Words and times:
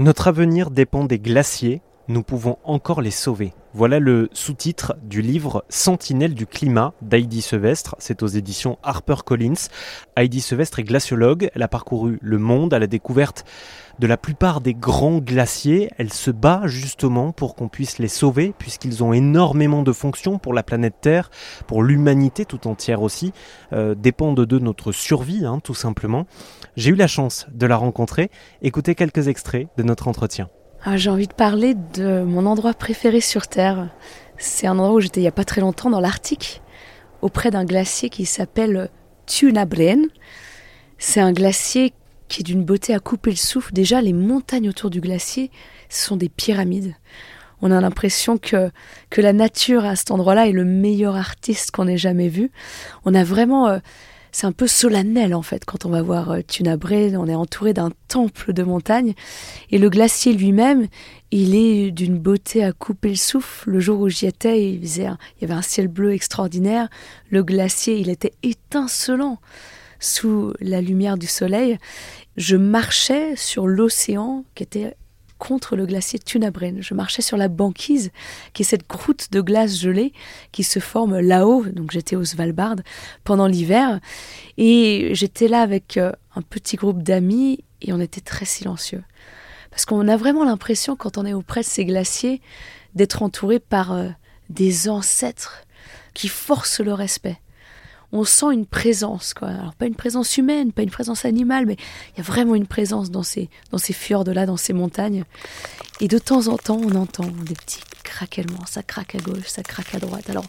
Notre 0.00 0.28
avenir 0.28 0.70
dépend 0.70 1.04
des 1.04 1.18
glaciers, 1.18 1.82
nous 2.10 2.24
pouvons 2.24 2.58
encore 2.64 3.02
les 3.02 3.12
sauver. 3.12 3.52
Voilà 3.72 4.00
le 4.00 4.28
sous-titre 4.32 4.96
du 5.04 5.22
livre 5.22 5.64
Sentinelle 5.68 6.34
du 6.34 6.44
climat 6.44 6.92
d'Heidi 7.02 7.40
Sevestre. 7.40 7.94
C'est 8.00 8.24
aux 8.24 8.26
éditions 8.26 8.78
HarperCollins. 8.82 9.68
Heidi 10.16 10.40
Sevestre 10.40 10.80
est 10.80 10.84
glaciologue. 10.84 11.50
Elle 11.54 11.62
a 11.62 11.68
parcouru 11.68 12.18
le 12.20 12.38
monde 12.38 12.74
à 12.74 12.80
la 12.80 12.88
découverte 12.88 13.44
de 14.00 14.08
la 14.08 14.16
plupart 14.16 14.60
des 14.60 14.74
grands 14.74 15.18
glaciers. 15.18 15.88
Elle 15.98 16.12
se 16.12 16.32
bat 16.32 16.62
justement 16.64 17.30
pour 17.30 17.54
qu'on 17.54 17.68
puisse 17.68 18.00
les 18.00 18.08
sauver 18.08 18.52
puisqu'ils 18.58 19.04
ont 19.04 19.12
énormément 19.12 19.84
de 19.84 19.92
fonctions 19.92 20.38
pour 20.38 20.52
la 20.52 20.64
planète 20.64 20.96
Terre, 21.00 21.30
pour 21.68 21.84
l'humanité 21.84 22.44
tout 22.44 22.66
entière 22.66 23.02
aussi. 23.02 23.32
Euh, 23.72 23.94
dépendent 23.94 24.44
de 24.44 24.58
notre 24.58 24.90
survie, 24.90 25.46
hein, 25.46 25.60
tout 25.62 25.74
simplement. 25.74 26.26
J'ai 26.76 26.90
eu 26.90 26.96
la 26.96 27.06
chance 27.06 27.46
de 27.52 27.66
la 27.66 27.76
rencontrer. 27.76 28.32
Écoutez 28.62 28.96
quelques 28.96 29.28
extraits 29.28 29.68
de 29.76 29.84
notre 29.84 30.08
entretien. 30.08 30.48
Ah, 30.82 30.96
j'ai 30.96 31.10
envie 31.10 31.26
de 31.26 31.34
parler 31.34 31.74
de 31.74 32.22
mon 32.22 32.46
endroit 32.46 32.72
préféré 32.72 33.20
sur 33.20 33.48
Terre. 33.48 33.90
C'est 34.38 34.66
un 34.66 34.78
endroit 34.78 34.94
où 34.94 35.00
j'étais 35.00 35.20
il 35.20 35.24
n'y 35.24 35.28
a 35.28 35.32
pas 35.32 35.44
très 35.44 35.60
longtemps 35.60 35.90
dans 35.90 36.00
l'Arctique, 36.00 36.62
auprès 37.20 37.50
d'un 37.50 37.66
glacier 37.66 38.08
qui 38.08 38.24
s'appelle 38.24 38.88
Tunabren. 39.26 40.06
C'est 40.96 41.20
un 41.20 41.32
glacier 41.32 41.92
qui 42.28 42.40
est 42.40 42.44
d'une 42.44 42.64
beauté 42.64 42.94
à 42.94 42.98
couper 42.98 43.28
le 43.28 43.36
souffle. 43.36 43.74
Déjà, 43.74 44.00
les 44.00 44.14
montagnes 44.14 44.70
autour 44.70 44.88
du 44.88 45.02
glacier, 45.02 45.50
sont 45.90 46.16
des 46.16 46.30
pyramides. 46.30 46.94
On 47.60 47.70
a 47.72 47.80
l'impression 47.82 48.38
que, 48.38 48.70
que 49.10 49.20
la 49.20 49.34
nature 49.34 49.84
à 49.84 49.96
cet 49.96 50.10
endroit-là 50.10 50.48
est 50.48 50.52
le 50.52 50.64
meilleur 50.64 51.14
artiste 51.14 51.72
qu'on 51.72 51.88
ait 51.88 51.98
jamais 51.98 52.28
vu. 52.28 52.50
On 53.04 53.14
a 53.14 53.22
vraiment 53.22 53.68
euh, 53.68 53.80
c'est 54.32 54.46
un 54.46 54.52
peu 54.52 54.66
solennel 54.66 55.34
en 55.34 55.42
fait 55.42 55.64
quand 55.64 55.84
on 55.84 55.90
va 55.90 56.02
voir 56.02 56.30
euh, 56.30 56.40
Tunabré, 56.46 57.16
on 57.16 57.26
est 57.26 57.34
entouré 57.34 57.72
d'un 57.72 57.90
temple 58.08 58.52
de 58.52 58.62
montagne 58.62 59.14
et 59.70 59.78
le 59.78 59.90
glacier 59.90 60.32
lui-même, 60.32 60.86
il 61.30 61.54
est 61.54 61.90
d'une 61.90 62.18
beauté 62.18 62.64
à 62.64 62.72
couper 62.72 63.10
le 63.10 63.16
souffle. 63.16 63.70
Le 63.70 63.80
jour 63.80 64.00
où 64.00 64.08
j'y 64.08 64.26
étais, 64.26 64.64
il, 64.64 64.84
il 64.84 65.16
y 65.40 65.44
avait 65.44 65.54
un 65.54 65.62
ciel 65.62 65.88
bleu 65.88 66.12
extraordinaire, 66.12 66.88
le 67.30 67.42
glacier, 67.42 67.98
il 67.98 68.08
était 68.08 68.34
étincelant 68.42 69.38
sous 70.00 70.52
la 70.60 70.80
lumière 70.80 71.18
du 71.18 71.26
soleil. 71.26 71.78
Je 72.36 72.56
marchais 72.56 73.36
sur 73.36 73.66
l'océan 73.66 74.44
qui 74.54 74.62
était 74.62 74.96
contre 75.40 75.74
le 75.74 75.86
glacier 75.86 76.20
Tunabren. 76.20 76.80
Je 76.80 76.94
marchais 76.94 77.22
sur 77.22 77.36
la 77.36 77.48
banquise, 77.48 78.12
qui 78.52 78.62
est 78.62 78.64
cette 78.64 78.86
croûte 78.86 79.32
de 79.32 79.40
glace 79.40 79.76
gelée 79.76 80.12
qui 80.52 80.62
se 80.62 80.78
forme 80.78 81.18
là-haut. 81.18 81.64
Donc 81.64 81.90
j'étais 81.90 82.14
au 82.14 82.24
Svalbard 82.24 82.76
pendant 83.24 83.48
l'hiver 83.48 83.98
et 84.58 85.10
j'étais 85.14 85.48
là 85.48 85.62
avec 85.62 85.96
euh, 85.96 86.12
un 86.36 86.42
petit 86.42 86.76
groupe 86.76 87.02
d'amis 87.02 87.64
et 87.80 87.92
on 87.92 87.98
était 87.98 88.20
très 88.20 88.44
silencieux. 88.44 89.02
Parce 89.70 89.84
qu'on 89.84 90.06
a 90.06 90.16
vraiment 90.16 90.44
l'impression, 90.44 90.94
quand 90.94 91.18
on 91.18 91.26
est 91.26 91.32
auprès 91.32 91.62
de 91.62 91.66
ces 91.66 91.84
glaciers, 91.84 92.40
d'être 92.94 93.22
entouré 93.22 93.58
par 93.58 93.92
euh, 93.92 94.08
des 94.50 94.88
ancêtres 94.88 95.64
qui 96.14 96.28
forcent 96.28 96.80
le 96.80 96.92
respect 96.92 97.40
on 98.12 98.24
sent 98.24 98.52
une 98.52 98.66
présence, 98.66 99.34
quoi. 99.34 99.48
Alors 99.48 99.74
pas 99.74 99.86
une 99.86 99.94
présence 99.94 100.36
humaine, 100.36 100.72
pas 100.72 100.82
une 100.82 100.90
présence 100.90 101.24
animale, 101.24 101.66
mais 101.66 101.76
il 102.14 102.18
y 102.18 102.20
a 102.20 102.24
vraiment 102.24 102.54
une 102.54 102.66
présence 102.66 103.10
dans 103.10 103.22
ces, 103.22 103.48
dans 103.70 103.78
ces 103.78 103.92
fjords-là, 103.92 104.46
dans 104.46 104.56
ces 104.56 104.72
montagnes. 104.72 105.24
Et 106.00 106.08
de 106.08 106.18
temps 106.18 106.48
en 106.48 106.56
temps, 106.56 106.80
on 106.82 106.94
entend 106.96 107.26
des 107.26 107.54
petits 107.54 107.82
craquements, 108.02 108.66
ça 108.66 108.82
craque 108.82 109.14
à 109.14 109.18
gauche, 109.18 109.46
ça 109.46 109.62
craque 109.62 109.94
à 109.94 109.98
droite. 109.98 110.28
Alors 110.28 110.46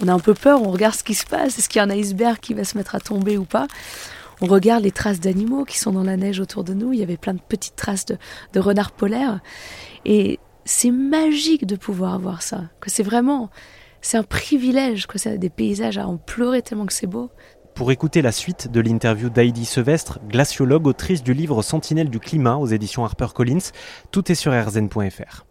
on 0.00 0.08
a 0.08 0.12
un 0.12 0.18
peu 0.18 0.34
peur, 0.34 0.62
on 0.62 0.70
regarde 0.70 0.94
ce 0.94 1.04
qui 1.04 1.14
se 1.14 1.26
passe, 1.26 1.58
est-ce 1.58 1.68
qu'il 1.68 1.78
y 1.78 1.82
a 1.82 1.84
un 1.84 1.90
iceberg 1.90 2.38
qui 2.40 2.54
va 2.54 2.64
se 2.64 2.76
mettre 2.76 2.94
à 2.94 3.00
tomber 3.00 3.36
ou 3.36 3.44
pas? 3.44 3.66
On 4.40 4.46
regarde 4.46 4.82
les 4.82 4.90
traces 4.90 5.20
d'animaux 5.20 5.64
qui 5.64 5.78
sont 5.78 5.92
dans 5.92 6.02
la 6.02 6.16
neige 6.16 6.40
autour 6.40 6.64
de 6.64 6.72
nous. 6.72 6.94
Il 6.94 6.98
y 6.98 7.02
avait 7.02 7.18
plein 7.18 7.34
de 7.34 7.40
petites 7.46 7.76
traces 7.76 8.06
de, 8.06 8.16
de 8.54 8.60
renards 8.60 8.92
polaires. 8.92 9.40
Et 10.06 10.38
c'est 10.64 10.90
magique 10.90 11.66
de 11.66 11.76
pouvoir 11.76 12.18
voir 12.18 12.40
ça. 12.40 12.62
Que 12.80 12.90
c'est 12.90 13.02
vraiment, 13.02 13.50
c'est 14.00 14.16
un 14.16 14.22
privilège, 14.22 15.06
quoi. 15.06 15.18
C'est 15.18 15.38
des 15.38 15.50
paysages 15.50 15.98
à 15.98 16.06
en 16.06 16.16
pleurer 16.16 16.62
tellement 16.62 16.86
que 16.86 16.92
c'est 16.92 17.06
beau. 17.06 17.30
Pour 17.74 17.92
écouter 17.92 18.20
la 18.20 18.32
suite 18.32 18.70
de 18.70 18.80
l'interview 18.80 19.30
d'Heidi 19.30 19.64
Sevestre, 19.64 20.18
glaciologue, 20.28 20.86
autrice 20.86 21.22
du 21.22 21.32
livre 21.32 21.62
Sentinelle 21.62 22.10
du 22.10 22.20
climat 22.20 22.56
aux 22.56 22.66
éditions 22.66 23.04
HarperCollins, 23.04 23.70
tout 24.10 24.30
est 24.30 24.34
sur 24.34 24.52
rzn.fr. 24.52 25.46